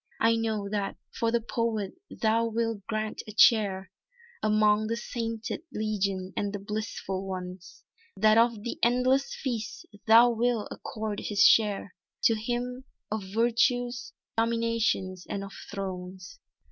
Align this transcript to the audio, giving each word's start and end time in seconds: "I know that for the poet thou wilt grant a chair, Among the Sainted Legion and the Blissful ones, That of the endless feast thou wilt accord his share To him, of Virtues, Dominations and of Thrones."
"I 0.19 0.35
know 0.35 0.67
that 0.67 0.95
for 1.13 1.31
the 1.31 1.41
poet 1.41 1.91
thou 2.09 2.47
wilt 2.47 2.87
grant 2.87 3.21
a 3.27 3.31
chair, 3.31 3.91
Among 4.41 4.87
the 4.87 4.97
Sainted 4.97 5.61
Legion 5.71 6.33
and 6.35 6.51
the 6.51 6.57
Blissful 6.57 7.27
ones, 7.27 7.83
That 8.17 8.35
of 8.35 8.63
the 8.63 8.79
endless 8.81 9.35
feast 9.35 9.85
thou 10.07 10.31
wilt 10.31 10.69
accord 10.71 11.19
his 11.19 11.43
share 11.43 11.93
To 12.23 12.33
him, 12.33 12.85
of 13.11 13.21
Virtues, 13.25 14.13
Dominations 14.35 15.27
and 15.29 15.43
of 15.43 15.53
Thrones." 15.69 16.39